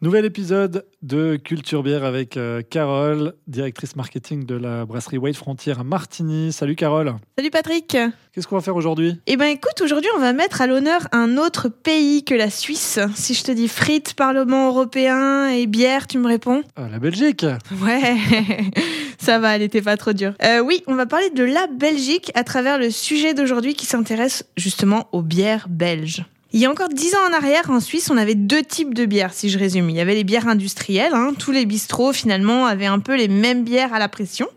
Nouvel 0.00 0.24
épisode 0.26 0.86
de 1.02 1.34
Culture 1.34 1.82
Bière 1.82 2.04
avec 2.04 2.36
euh, 2.36 2.62
Carole, 2.62 3.34
directrice 3.48 3.96
marketing 3.96 4.46
de 4.46 4.54
la 4.54 4.86
brasserie 4.86 5.18
White 5.18 5.34
Frontier 5.34 5.72
à 5.76 5.82
Martigny. 5.82 6.52
Salut 6.52 6.76
Carole. 6.76 7.14
Salut 7.36 7.50
Patrick. 7.50 7.96
Qu'est-ce 8.32 8.46
qu'on 8.46 8.54
va 8.54 8.62
faire 8.62 8.76
aujourd'hui? 8.76 9.20
Eh 9.26 9.36
ben 9.36 9.46
écoute, 9.46 9.80
aujourd'hui 9.82 10.08
on 10.16 10.20
va 10.20 10.32
mettre 10.32 10.60
à 10.60 10.68
l'honneur 10.68 11.08
un 11.10 11.36
autre 11.36 11.68
pays 11.68 12.22
que 12.22 12.36
la 12.36 12.48
Suisse. 12.48 13.00
Si 13.16 13.34
je 13.34 13.42
te 13.42 13.50
dis 13.50 13.66
frites, 13.66 14.14
Parlement 14.14 14.68
européen 14.68 15.48
et 15.48 15.66
bière, 15.66 16.06
tu 16.06 16.18
me 16.18 16.28
réponds 16.28 16.62
Ah, 16.76 16.86
La 16.88 17.00
Belgique. 17.00 17.44
Ouais, 17.82 18.14
ça 19.18 19.40
va, 19.40 19.56
elle 19.56 19.62
était 19.62 19.82
pas 19.82 19.96
trop 19.96 20.12
dure. 20.12 20.34
Euh, 20.44 20.60
oui, 20.60 20.84
on 20.86 20.94
va 20.94 21.06
parler 21.06 21.30
de 21.30 21.42
la 21.42 21.66
Belgique 21.66 22.30
à 22.36 22.44
travers 22.44 22.78
le 22.78 22.90
sujet 22.90 23.34
d'aujourd'hui 23.34 23.74
qui 23.74 23.86
s'intéresse 23.86 24.46
justement 24.56 25.08
aux 25.10 25.22
bières 25.22 25.66
belges. 25.68 26.24
Il 26.54 26.60
y 26.60 26.64
a 26.64 26.70
encore 26.70 26.88
dix 26.88 27.14
ans 27.14 27.28
en 27.28 27.34
arrière, 27.34 27.68
en 27.68 27.78
Suisse, 27.78 28.10
on 28.10 28.16
avait 28.16 28.34
deux 28.34 28.62
types 28.62 28.94
de 28.94 29.04
bières, 29.04 29.34
si 29.34 29.50
je 29.50 29.58
résume. 29.58 29.90
Il 29.90 29.96
y 29.96 30.00
avait 30.00 30.14
les 30.14 30.24
bières 30.24 30.48
industrielles, 30.48 31.12
hein. 31.12 31.34
tous 31.38 31.52
les 31.52 31.66
bistrots 31.66 32.14
finalement 32.14 32.64
avaient 32.64 32.86
un 32.86 33.00
peu 33.00 33.16
les 33.16 33.28
mêmes 33.28 33.64
bières 33.64 33.92
à 33.92 33.98
la 33.98 34.08
pression. 34.08 34.48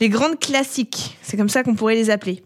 Les 0.00 0.08
grandes 0.08 0.40
classiques, 0.40 1.16
c'est 1.22 1.36
comme 1.36 1.48
ça 1.48 1.62
qu'on 1.62 1.76
pourrait 1.76 1.94
les 1.94 2.10
appeler. 2.10 2.42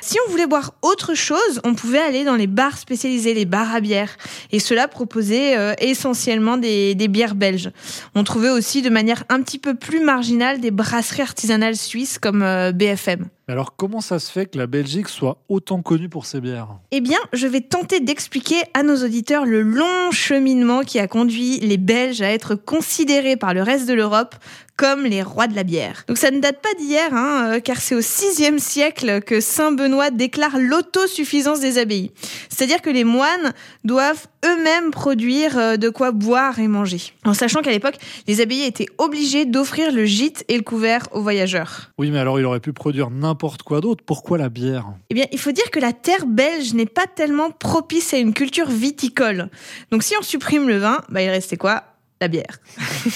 Si 0.00 0.16
on 0.26 0.30
voulait 0.30 0.46
boire 0.46 0.74
autre 0.82 1.14
chose, 1.14 1.60
on 1.64 1.74
pouvait 1.74 1.98
aller 1.98 2.24
dans 2.24 2.36
les 2.36 2.46
bars 2.46 2.78
spécialisés, 2.78 3.34
les 3.34 3.44
bars 3.44 3.74
à 3.74 3.80
bière. 3.80 4.16
Et 4.52 4.58
cela 4.58 4.88
proposait 4.88 5.56
euh, 5.58 5.74
essentiellement 5.80 6.56
des, 6.56 6.94
des 6.94 7.08
bières 7.08 7.34
belges. 7.34 7.70
On 8.14 8.24
trouvait 8.24 8.50
aussi 8.50 8.80
de 8.80 8.90
manière 8.90 9.24
un 9.28 9.42
petit 9.42 9.58
peu 9.58 9.74
plus 9.74 10.00
marginale 10.00 10.60
des 10.60 10.70
brasseries 10.70 11.22
artisanales 11.22 11.76
suisses 11.76 12.18
comme 12.18 12.42
euh, 12.42 12.72
BFM. 12.72 13.26
Alors 13.48 13.76
comment 13.76 14.02
ça 14.02 14.18
se 14.18 14.30
fait 14.30 14.44
que 14.44 14.58
la 14.58 14.66
Belgique 14.66 15.08
soit 15.08 15.38
autant 15.48 15.80
connue 15.80 16.10
pour 16.10 16.26
ses 16.26 16.40
bières? 16.40 16.68
Eh 16.90 17.00
bien, 17.00 17.18
je 17.32 17.46
vais 17.46 17.62
tenter 17.62 18.00
d'expliquer 18.00 18.56
à 18.74 18.82
nos 18.82 18.96
auditeurs 19.02 19.46
le 19.46 19.62
long 19.62 20.10
cheminement 20.10 20.82
qui 20.82 20.98
a 20.98 21.08
conduit 21.08 21.58
les 21.60 21.78
Belges 21.78 22.20
à 22.20 22.30
être 22.30 22.54
considérés 22.54 23.36
par 23.36 23.54
le 23.54 23.62
reste 23.62 23.88
de 23.88 23.94
l'Europe 23.94 24.34
comme 24.78 25.04
les 25.04 25.22
rois 25.22 25.48
de 25.48 25.56
la 25.56 25.64
bière. 25.64 26.04
Donc 26.06 26.16
ça 26.18 26.30
ne 26.30 26.38
date 26.38 26.62
pas 26.62 26.72
d'hier, 26.78 27.12
hein, 27.12 27.50
euh, 27.56 27.60
car 27.60 27.78
c'est 27.78 27.96
au 27.96 27.98
VIe 27.98 28.60
siècle 28.60 29.20
que 29.20 29.40
Saint 29.40 29.72
Benoît 29.72 30.10
déclare 30.10 30.56
l'autosuffisance 30.56 31.58
des 31.58 31.78
abbayes. 31.78 32.12
C'est-à-dire 32.48 32.80
que 32.80 32.88
les 32.88 33.02
moines 33.02 33.52
doivent 33.84 34.28
eux-mêmes 34.46 34.92
produire 34.92 35.58
euh, 35.58 35.76
de 35.76 35.88
quoi 35.88 36.12
boire 36.12 36.60
et 36.60 36.68
manger. 36.68 37.12
En 37.24 37.34
sachant 37.34 37.60
qu'à 37.60 37.72
l'époque, 37.72 37.96
les 38.28 38.40
abbayes 38.40 38.62
étaient 38.62 38.86
obligées 38.98 39.46
d'offrir 39.46 39.90
le 39.90 40.04
gîte 40.04 40.44
et 40.46 40.56
le 40.56 40.62
couvert 40.62 41.08
aux 41.10 41.22
voyageurs. 41.22 41.90
Oui, 41.98 42.12
mais 42.12 42.20
alors 42.20 42.38
il 42.38 42.46
aurait 42.46 42.60
pu 42.60 42.72
produire 42.72 43.10
n'importe 43.10 43.64
quoi 43.64 43.80
d'autre. 43.80 44.04
Pourquoi 44.06 44.38
la 44.38 44.48
bière? 44.48 44.86
Eh 45.10 45.14
bien, 45.14 45.26
il 45.32 45.40
faut 45.40 45.52
dire 45.52 45.72
que 45.72 45.80
la 45.80 45.92
terre 45.92 46.24
belge 46.24 46.74
n'est 46.74 46.86
pas 46.86 47.06
tellement 47.06 47.50
propice 47.50 48.14
à 48.14 48.18
une 48.18 48.32
culture 48.32 48.68
viticole. 48.68 49.50
Donc 49.90 50.04
si 50.04 50.14
on 50.16 50.22
supprime 50.22 50.68
le 50.68 50.78
vin, 50.78 51.02
bah 51.08 51.20
il 51.20 51.30
restait 51.30 51.56
quoi? 51.56 51.82
La 52.20 52.28
bière. 52.28 52.60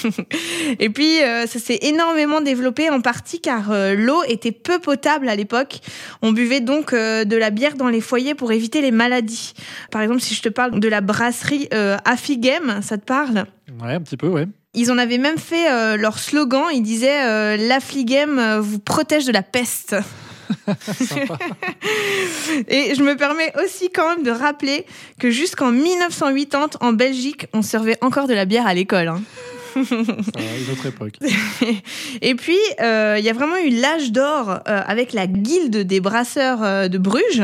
et 0.78 0.90
puis, 0.90 1.22
euh, 1.22 1.46
ça 1.46 1.58
s'est 1.58 1.78
énormément 1.82 2.40
développé 2.40 2.90
en 2.90 3.00
partie 3.00 3.40
car 3.40 3.70
euh, 3.70 3.94
l'eau 3.94 4.22
était 4.28 4.52
peu 4.52 4.78
potable 4.78 5.28
à 5.28 5.36
l'époque. 5.36 5.80
On 6.22 6.32
buvait 6.32 6.60
donc 6.60 6.92
euh, 6.92 7.24
de 7.24 7.36
la 7.36 7.50
bière 7.50 7.74
dans 7.74 7.88
les 7.88 8.00
foyers 8.00 8.34
pour 8.34 8.52
éviter 8.52 8.80
les 8.80 8.92
maladies. 8.92 9.54
Par 9.90 10.02
exemple, 10.02 10.20
si 10.20 10.34
je 10.34 10.42
te 10.42 10.48
parle 10.48 10.78
de 10.78 10.88
la 10.88 11.00
brasserie 11.00 11.68
Affigem, 12.04 12.80
ça 12.82 12.98
te 12.98 13.04
parle? 13.04 13.46
Ouais, 13.82 13.94
un 13.94 14.00
petit 14.00 14.16
peu, 14.16 14.28
ouais. 14.28 14.46
Ils 14.74 14.90
en 14.90 14.96
avaient 14.96 15.18
même 15.18 15.38
fait 15.38 15.96
leur 15.98 16.18
slogan. 16.18 16.64
Ils 16.72 16.82
disaient 16.82 17.56
L'Affligem 17.56 18.38
euh, 18.38 18.60
vous 18.60 18.78
protège 18.78 19.26
de 19.26 19.32
la 19.32 19.42
peste. 19.42 19.96
Et 22.68 22.94
je 22.94 23.02
me 23.02 23.16
permets 23.16 23.52
aussi 23.62 23.90
quand 23.90 24.08
même 24.08 24.22
de 24.22 24.30
rappeler 24.30 24.86
que 25.18 25.30
jusqu'en 25.30 25.70
1980, 25.70 26.70
en 26.80 26.92
Belgique, 26.92 27.46
on 27.52 27.62
servait 27.62 27.98
encore 28.00 28.28
de 28.28 28.34
la 28.34 28.44
bière 28.44 28.66
à 28.66 28.74
l'école. 28.74 29.08
hein. 29.08 29.22
Une 29.76 30.72
autre 30.72 30.86
époque. 30.86 31.14
Et 32.22 32.34
puis, 32.34 32.58
euh, 32.80 33.16
il 33.18 33.24
y 33.24 33.30
a 33.30 33.32
vraiment 33.32 33.56
eu 33.56 33.70
l'âge 33.70 34.12
d'or 34.12 34.50
euh, 34.50 34.80
avec 34.86 35.12
la 35.12 35.26
guilde 35.26 35.78
des 35.78 36.00
brasseurs 36.00 36.62
euh, 36.62 36.88
de 36.88 36.98
Bruges. 36.98 37.42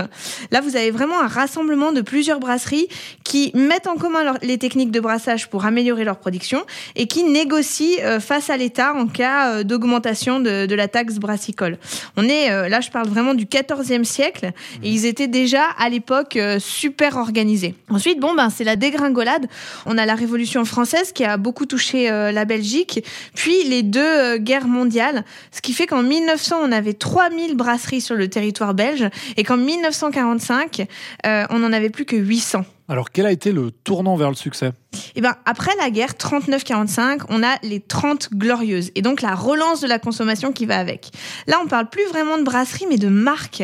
Là, 0.50 0.60
vous 0.60 0.76
avez 0.76 0.90
vraiment 0.90 1.20
un 1.20 1.26
rassemblement 1.26 1.92
de 1.92 2.00
plusieurs 2.00 2.40
brasseries 2.40 2.88
qui 3.24 3.50
mettent 3.54 3.86
en 3.86 3.96
commun 3.96 4.24
leur- 4.24 4.38
les 4.42 4.58
techniques 4.58 4.90
de 4.90 5.00
brassage 5.00 5.48
pour 5.48 5.64
améliorer 5.64 6.04
leur 6.04 6.18
production 6.18 6.64
et 6.96 7.06
qui 7.06 7.24
négocient 7.24 8.18
face 8.20 8.50
à 8.50 8.56
l'État 8.56 8.94
en 8.94 9.06
cas 9.06 9.62
d'augmentation 9.64 10.40
de, 10.40 10.66
de 10.66 10.74
la 10.74 10.88
taxe 10.88 11.16
brassicole. 11.16 11.78
On 12.16 12.24
est, 12.28 12.68
là, 12.68 12.80
je 12.80 12.90
parle 12.90 13.08
vraiment 13.08 13.34
du 13.34 13.44
14e 13.46 14.04
siècle 14.04 14.52
et 14.82 14.90
ils 14.90 15.06
étaient 15.06 15.26
déjà 15.28 15.62
à 15.78 15.88
l'époque 15.88 16.38
super 16.58 17.16
organisés. 17.16 17.74
Ensuite, 17.88 18.20
bon, 18.20 18.34
ben, 18.34 18.50
c'est 18.50 18.64
la 18.64 18.76
dégringolade. 18.76 19.46
On 19.86 19.98
a 19.98 20.06
la 20.06 20.14
Révolution 20.14 20.64
française 20.64 21.12
qui 21.12 21.24
a 21.24 21.36
beaucoup 21.36 21.66
touché 21.66 22.08
la 22.32 22.44
Belgique, 22.44 23.04
puis 23.34 23.64
les 23.64 23.82
deux 23.82 24.00
euh, 24.00 24.38
guerres 24.38 24.66
mondiales, 24.66 25.24
ce 25.50 25.60
qui 25.60 25.72
fait 25.72 25.86
qu'en 25.86 26.02
1900, 26.02 26.56
on 26.62 26.72
avait 26.72 26.94
3000 26.94 27.56
brasseries 27.56 28.00
sur 28.00 28.14
le 28.14 28.28
territoire 28.28 28.74
belge 28.74 29.08
et 29.36 29.44
qu'en 29.44 29.56
1945, 29.56 30.86
euh, 31.26 31.44
on 31.50 31.58
n'en 31.58 31.72
avait 31.72 31.90
plus 31.90 32.04
que 32.04 32.16
800. 32.16 32.64
Alors 32.90 33.10
quel 33.10 33.26
a 33.26 33.32
été 33.32 33.52
le 33.52 33.70
tournant 33.70 34.16
vers 34.16 34.30
le 34.30 34.34
succès? 34.34 34.72
Et 35.14 35.20
ben 35.20 35.34
après 35.44 35.72
la 35.78 35.90
guerre 35.90 36.12
39-45, 36.12 37.22
on 37.28 37.42
a 37.42 37.56
les 37.62 37.80
30 37.80 38.30
glorieuses 38.32 38.90
et 38.94 39.02
donc 39.02 39.20
la 39.20 39.34
relance 39.34 39.82
de 39.82 39.86
la 39.86 39.98
consommation 39.98 40.52
qui 40.52 40.64
va 40.64 40.78
avec. 40.78 41.10
Là, 41.46 41.58
on 41.62 41.66
parle 41.66 41.90
plus 41.90 42.06
vraiment 42.08 42.38
de 42.38 42.44
brasserie 42.44 42.86
mais 42.88 42.96
de 42.96 43.08
marque. 43.08 43.62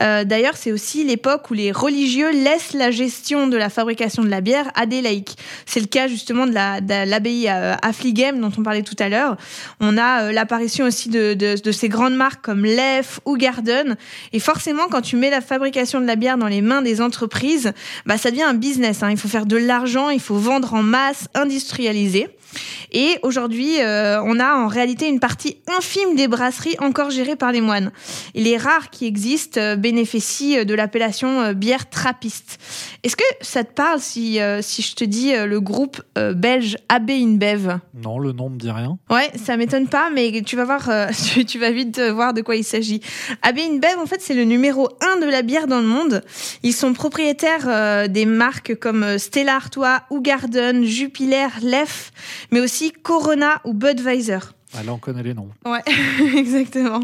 Euh, 0.00 0.24
D'ailleurs, 0.24 0.56
c'est 0.56 0.72
aussi 0.72 1.04
l'époque 1.04 1.50
où 1.50 1.54
les 1.54 1.72
religieux 1.72 2.30
laissent 2.30 2.74
la 2.74 2.90
gestion 2.90 3.46
de 3.46 3.56
la 3.56 3.70
fabrication 3.70 4.22
de 4.22 4.28
la 4.28 4.42
bière 4.42 4.70
à 4.74 4.84
des 4.84 5.00
laïcs. 5.00 5.36
C'est 5.64 5.80
le 5.80 5.86
cas 5.86 6.06
justement 6.08 6.46
de 6.46 6.52
la 6.52 6.80
de 6.82 7.08
l'abbaye 7.08 7.48
euh, 7.48 7.74
Affligem 7.82 8.40
dont 8.40 8.52
on 8.58 8.62
parlait 8.62 8.82
tout 8.82 8.96
à 8.98 9.08
l'heure. 9.08 9.36
On 9.80 9.96
a 9.96 10.24
euh, 10.24 10.32
l'apparition 10.32 10.84
aussi 10.84 11.08
de 11.08 11.72
ces 11.72 11.88
grandes 11.88 12.16
marques 12.16 12.44
comme 12.44 12.64
Lef 12.64 13.20
ou 13.24 13.36
Garden. 13.36 13.96
Et 14.32 14.40
forcément, 14.40 14.88
quand 14.90 15.00
tu 15.00 15.16
mets 15.16 15.30
la 15.30 15.40
fabrication 15.40 16.00
de 16.00 16.06
la 16.06 16.16
bière 16.16 16.36
dans 16.36 16.48
les 16.48 16.60
mains 16.60 16.82
des 16.82 17.00
entreprises, 17.00 17.72
bah 18.04 18.18
ça 18.18 18.30
devient 18.30 18.42
un 18.42 18.54
business. 18.66 19.02
hein. 19.02 19.10
Il 19.10 19.16
faut 19.16 19.28
faire 19.28 19.46
de 19.46 19.56
l'argent, 19.56 20.10
il 20.10 20.20
faut 20.20 20.36
vendre 20.38 20.74
en 20.74 20.82
masse, 20.82 21.28
industrialiser. 21.34 22.28
Et 22.92 23.18
aujourd'hui, 23.22 23.80
euh, 23.80 24.22
on 24.22 24.38
a 24.40 24.54
en 24.54 24.68
réalité 24.68 25.08
une 25.08 25.20
partie 25.20 25.58
infime 25.76 26.14
des 26.16 26.28
brasseries 26.28 26.76
encore 26.78 27.10
gérées 27.10 27.36
par 27.36 27.52
les 27.52 27.60
moines. 27.60 27.90
Et 28.34 28.42
les 28.42 28.56
rares 28.56 28.90
qui 28.90 29.06
existent 29.06 29.60
euh, 29.60 29.76
bénéficient 29.76 30.58
euh, 30.58 30.64
de 30.64 30.74
l'appellation 30.74 31.40
euh, 31.42 31.52
bière 31.52 31.90
trappiste. 31.90 32.58
Est-ce 33.02 33.16
que 33.16 33.24
ça 33.40 33.64
te 33.64 33.72
parle 33.72 34.00
si, 34.00 34.38
si 34.62 34.82
je 34.82 34.94
te 34.94 35.04
dis 35.04 35.32
le 35.32 35.60
groupe 35.60 36.02
belge 36.34 36.76
AB 36.88 37.10
InBev? 37.10 37.78
Non, 37.94 38.18
le 38.18 38.32
nom 38.32 38.50
me 38.50 38.58
dit 38.58 38.70
rien. 38.70 38.98
Ouais, 39.10 39.30
ça 39.36 39.56
m'étonne 39.56 39.86
pas, 39.86 40.10
mais 40.10 40.42
tu 40.44 40.56
vas 40.56 40.64
voir, 40.64 40.88
tu, 41.32 41.44
tu 41.44 41.58
vas 41.58 41.70
vite 41.70 42.00
voir 42.00 42.34
de 42.34 42.40
quoi 42.40 42.56
il 42.56 42.64
s'agit. 42.64 43.00
AB 43.42 43.58
InBev, 43.58 43.98
en 44.00 44.06
fait, 44.06 44.20
c'est 44.20 44.34
le 44.34 44.42
numéro 44.42 44.88
un 45.00 45.20
de 45.20 45.26
la 45.30 45.42
bière 45.42 45.68
dans 45.68 45.80
le 45.80 45.86
monde. 45.86 46.24
Ils 46.64 46.72
sont 46.72 46.92
propriétaires 46.94 48.08
des 48.08 48.26
marques 48.26 48.55
comme 48.80 49.02
euh, 49.02 49.18
Stella 49.18 49.56
Artois, 49.56 50.02
Garden, 50.10 50.84
Jupiler, 50.84 51.48
Lef, 51.62 52.10
mais 52.50 52.60
aussi 52.60 52.92
Corona 52.92 53.60
ou 53.64 53.72
Budweiser. 53.72 54.38
Ah, 54.74 54.82
là, 54.82 54.92
on 54.92 54.98
connaît 54.98 55.22
les 55.22 55.32
noms. 55.32 55.48
Ouais, 55.64 55.82
exactement. 56.36 57.00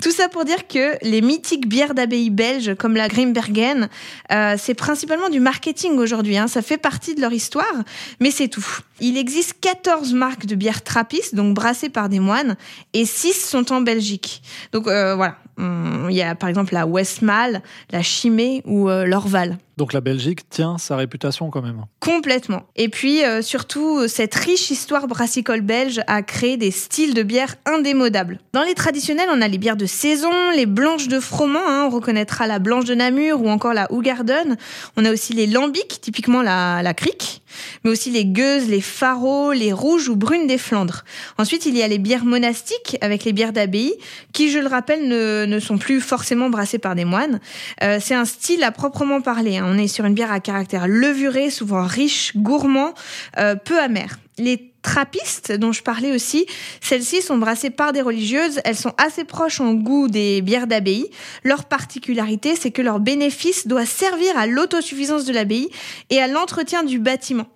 Tout 0.00 0.10
ça 0.10 0.28
pour 0.28 0.44
dire 0.44 0.66
que 0.68 0.96
les 1.02 1.20
mythiques 1.20 1.68
bières 1.68 1.92
d'abbaye 1.92 2.30
belges 2.30 2.74
comme 2.76 2.94
la 2.94 3.08
Grimbergen, 3.08 3.88
euh, 4.32 4.54
c'est 4.56 4.74
principalement 4.74 5.28
du 5.28 5.40
marketing 5.40 5.98
aujourd'hui. 5.98 6.38
Hein. 6.38 6.46
Ça 6.46 6.62
fait 6.62 6.78
partie 6.78 7.14
de 7.14 7.20
leur 7.20 7.32
histoire, 7.32 7.74
mais 8.20 8.30
c'est 8.30 8.48
tout. 8.48 8.64
Il 9.00 9.18
existe 9.18 9.60
14 9.60 10.14
marques 10.14 10.46
de 10.46 10.54
bières 10.54 10.82
trappistes, 10.82 11.34
donc 11.34 11.54
brassées 11.54 11.90
par 11.90 12.08
des 12.08 12.20
moines, 12.20 12.56
et 12.94 13.04
6 13.04 13.34
sont 13.34 13.72
en 13.72 13.80
Belgique. 13.80 14.42
Donc 14.72 14.86
euh, 14.86 15.14
voilà, 15.14 15.36
Hum, 15.60 16.06
il 16.08 16.16
y 16.16 16.22
a 16.22 16.34
par 16.34 16.48
exemple 16.48 16.72
la 16.72 16.86
Westmalle, 16.86 17.62
la 17.90 18.02
Chimay 18.02 18.62
ou 18.64 18.88
euh, 18.88 19.04
l'Orval. 19.04 19.58
Donc 19.80 19.94
la 19.94 20.02
Belgique 20.02 20.46
tient 20.50 20.76
sa 20.76 20.94
réputation 20.94 21.48
quand 21.48 21.62
même. 21.62 21.86
Complètement. 22.00 22.64
Et 22.76 22.90
puis 22.90 23.24
euh, 23.24 23.40
surtout, 23.40 24.06
cette 24.08 24.34
riche 24.34 24.70
histoire 24.70 25.06
brassicole 25.06 25.62
belge 25.62 26.02
a 26.06 26.20
créé 26.22 26.58
des 26.58 26.70
styles 26.70 27.14
de 27.14 27.22
bière 27.22 27.54
indémodables. 27.64 28.40
Dans 28.52 28.62
les 28.62 28.74
traditionnels, 28.74 29.30
on 29.32 29.40
a 29.40 29.48
les 29.48 29.56
bières 29.56 29.78
de 29.78 29.86
saison, 29.86 30.50
les 30.54 30.66
blanches 30.66 31.08
de 31.08 31.18
froment, 31.18 31.66
hein, 31.66 31.84
on 31.86 31.88
reconnaîtra 31.88 32.46
la 32.46 32.58
blanche 32.58 32.84
de 32.84 32.94
Namur 32.94 33.40
ou 33.40 33.48
encore 33.48 33.72
la 33.72 33.90
Hougarden. 33.90 34.58
On 34.98 35.06
a 35.06 35.10
aussi 35.10 35.32
les 35.32 35.46
lambics, 35.46 35.98
typiquement 36.02 36.42
la, 36.42 36.82
la 36.82 36.92
crique, 36.92 37.40
mais 37.82 37.90
aussi 37.90 38.10
les 38.10 38.26
gueuses, 38.26 38.68
les 38.68 38.82
farots, 38.82 39.52
les 39.52 39.72
rouges 39.72 40.10
ou 40.10 40.16
brunes 40.16 40.46
des 40.46 40.58
Flandres. 40.58 41.04
Ensuite, 41.38 41.64
il 41.64 41.74
y 41.74 41.82
a 41.82 41.88
les 41.88 41.98
bières 41.98 42.26
monastiques 42.26 42.98
avec 43.00 43.24
les 43.24 43.32
bières 43.32 43.54
d'abbaye, 43.54 43.94
qui, 44.34 44.50
je 44.50 44.58
le 44.58 44.66
rappelle, 44.66 45.08
ne, 45.08 45.46
ne 45.46 45.58
sont 45.58 45.78
plus 45.78 46.02
forcément 46.02 46.50
brassées 46.50 46.78
par 46.78 46.94
des 46.94 47.06
moines. 47.06 47.40
Euh, 47.82 47.96
c'est 47.98 48.14
un 48.14 48.26
style 48.26 48.62
à 48.62 48.72
proprement 48.72 49.22
parler. 49.22 49.56
hein. 49.56 49.69
On 49.72 49.78
est 49.78 49.86
sur 49.86 50.04
une 50.04 50.14
bière 50.14 50.32
à 50.32 50.40
caractère 50.40 50.88
levuré, 50.88 51.48
souvent 51.48 51.86
riche, 51.86 52.36
gourmand, 52.36 52.92
euh, 53.38 53.54
peu 53.54 53.78
amer. 53.78 54.18
Les 54.36 54.72
trappistes 54.82 55.52
dont 55.52 55.70
je 55.70 55.84
parlais 55.84 56.10
aussi, 56.10 56.44
celles-ci 56.80 57.22
sont 57.22 57.38
brassées 57.38 57.70
par 57.70 57.92
des 57.92 58.02
religieuses, 58.02 58.60
elles 58.64 58.74
sont 58.74 58.94
assez 58.98 59.22
proches 59.22 59.60
en 59.60 59.74
goût 59.74 60.08
des 60.08 60.42
bières 60.42 60.66
d'abbaye. 60.66 61.08
Leur 61.44 61.66
particularité, 61.66 62.56
c'est 62.56 62.72
que 62.72 62.82
leur 62.82 62.98
bénéfice 62.98 63.68
doit 63.68 63.86
servir 63.86 64.36
à 64.36 64.48
l'autosuffisance 64.48 65.24
de 65.24 65.32
l'abbaye 65.32 65.68
et 66.08 66.20
à 66.20 66.26
l'entretien 66.26 66.82
du 66.82 66.98
bâtiment. 66.98 67.46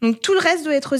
Donc 0.00 0.20
tout 0.20 0.32
le 0.32 0.38
reste 0.38 0.64
doit 0.64 0.74
être 0.74 0.96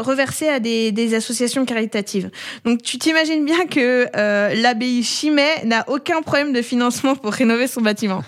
reversé 0.00 0.48
à 0.48 0.58
des, 0.58 1.14
associations 1.14 1.64
caritatives. 1.64 2.30
Donc 2.64 2.82
tu 2.82 2.98
t'imagines 2.98 3.44
bien 3.44 3.66
que 3.66 4.06
euh, 4.16 4.54
l'abbaye 4.54 5.02
Chimay 5.02 5.64
n'a 5.64 5.84
aucun 5.88 6.22
problème 6.22 6.52
de 6.52 6.62
financement 6.62 7.14
pour 7.14 7.32
rénover 7.32 7.66
son 7.66 7.82
bâtiment. 7.82 8.24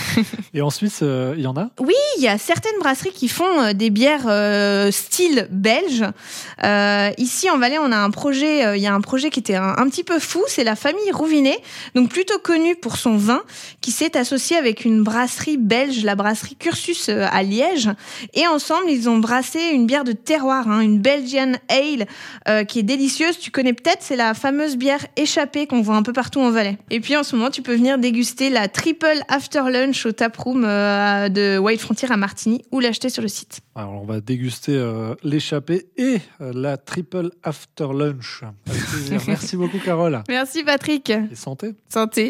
Et 0.54 0.62
en 0.62 0.70
Suisse, 0.70 1.00
euh, 1.02 1.34
il 1.36 1.42
y 1.42 1.46
en 1.46 1.56
a? 1.56 1.70
Oui, 1.80 1.94
il 2.16 2.22
y 2.22 2.28
a 2.28 2.38
certaines 2.38 2.78
brasseries 2.78 3.12
qui 3.12 3.28
font 3.28 3.60
euh, 3.60 3.72
des 3.72 3.90
bières 3.90 4.28
style 4.92 5.48
belge. 5.50 6.04
ici 7.18 7.50
en 7.50 7.58
Valais, 7.58 7.78
on 7.78 7.92
a 7.92 7.96
un 7.96 8.10
projet, 8.10 8.76
il 8.78 8.82
y 8.82 8.86
a 8.86 8.94
un 8.94 9.00
projet 9.00 9.30
qui 9.30 9.40
était 9.40 9.56
un, 9.56 9.74
un 9.76 9.88
petit 9.88 10.04
peu 10.04 10.18
fou, 10.18 10.42
c'est 10.46 10.64
la 10.64 10.76
famille 10.76 11.10
Rouvinet, 11.12 11.58
donc 11.94 12.10
plutôt 12.10 12.38
connue 12.38 12.76
pour 12.76 12.96
son 12.96 13.16
vin, 13.16 13.42
qui 13.80 13.90
s'est 13.90 14.16
associée 14.16 14.56
avec 14.56 14.84
une 14.84 15.02
brasserie 15.02 15.56
belge, 15.56 16.04
la 16.04 16.14
brasserie 16.14 16.56
Cursus 16.56 17.08
à 17.08 17.42
Liège, 17.42 17.90
et 18.34 18.46
ensemble 18.46 18.90
ils 18.90 19.08
ont 19.08 19.18
brassé 19.28 19.60
une 19.74 19.86
bière 19.86 20.04
de 20.04 20.12
terroir, 20.12 20.68
hein, 20.70 20.80
une 20.80 21.00
Belgian 21.00 21.52
Ale 21.68 22.06
euh, 22.48 22.64
qui 22.64 22.78
est 22.78 22.82
délicieuse. 22.82 23.38
Tu 23.38 23.50
connais 23.50 23.74
peut-être, 23.74 23.98
c'est 24.00 24.16
la 24.16 24.32
fameuse 24.32 24.78
bière 24.78 25.04
échappée 25.16 25.66
qu'on 25.66 25.82
voit 25.82 25.96
un 25.96 26.02
peu 26.02 26.14
partout 26.14 26.40
en 26.40 26.50
Valais. 26.50 26.78
Et 26.88 27.00
puis 27.00 27.14
en 27.14 27.22
ce 27.22 27.36
moment, 27.36 27.50
tu 27.50 27.60
peux 27.60 27.74
venir 27.74 27.98
déguster 27.98 28.48
la 28.48 28.68
Triple 28.68 29.20
After 29.28 29.64
Lunch 29.70 30.06
au 30.06 30.12
taproom 30.12 30.64
euh, 30.64 31.28
de 31.28 31.58
White 31.58 31.80
Frontier 31.80 32.10
à 32.10 32.16
Martigny 32.16 32.62
ou 32.72 32.80
l'acheter 32.80 33.10
sur 33.10 33.20
le 33.20 33.28
site. 33.28 33.60
Alors 33.74 34.00
on 34.00 34.06
va 34.06 34.22
déguster 34.22 34.74
euh, 34.74 35.14
l'échappée 35.22 35.88
et 35.98 36.20
la 36.40 36.78
Triple 36.78 37.30
After 37.42 37.88
Lunch. 37.94 38.44
Merci 39.26 39.58
beaucoup 39.58 39.78
Carole. 39.78 40.22
Merci 40.28 40.64
Patrick. 40.64 41.10
Et 41.10 41.34
santé. 41.34 41.74
Santé. 41.90 42.26